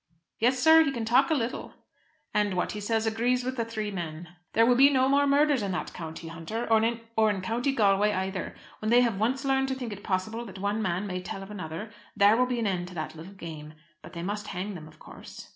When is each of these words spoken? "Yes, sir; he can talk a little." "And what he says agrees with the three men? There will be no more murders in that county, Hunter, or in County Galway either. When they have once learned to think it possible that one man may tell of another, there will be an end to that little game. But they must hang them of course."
"Yes, 0.39 0.57
sir; 0.57 0.83
he 0.83 0.91
can 0.91 1.05
talk 1.05 1.29
a 1.29 1.35
little." 1.35 1.75
"And 2.33 2.55
what 2.55 2.71
he 2.71 2.79
says 2.79 3.05
agrees 3.05 3.43
with 3.43 3.55
the 3.55 3.63
three 3.63 3.91
men? 3.91 4.29
There 4.53 4.65
will 4.65 4.73
be 4.73 4.89
no 4.89 5.07
more 5.07 5.27
murders 5.27 5.61
in 5.61 5.73
that 5.73 5.93
county, 5.93 6.29
Hunter, 6.29 6.67
or 7.15 7.29
in 7.29 7.41
County 7.41 7.71
Galway 7.71 8.11
either. 8.11 8.55
When 8.79 8.89
they 8.89 9.01
have 9.01 9.19
once 9.19 9.45
learned 9.45 9.67
to 9.67 9.75
think 9.75 9.93
it 9.93 10.03
possible 10.03 10.43
that 10.45 10.57
one 10.57 10.81
man 10.81 11.05
may 11.05 11.21
tell 11.21 11.43
of 11.43 11.51
another, 11.51 11.91
there 12.17 12.35
will 12.35 12.47
be 12.47 12.57
an 12.57 12.65
end 12.65 12.87
to 12.87 12.95
that 12.95 13.13
little 13.13 13.33
game. 13.35 13.75
But 14.01 14.13
they 14.13 14.23
must 14.23 14.47
hang 14.47 14.73
them 14.73 14.87
of 14.87 14.97
course." 14.97 15.49